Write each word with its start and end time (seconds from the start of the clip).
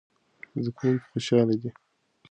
زده 0.63 0.71
کوونکي 0.77 1.07
خوشاله 1.11 1.55
دي. 1.61 1.69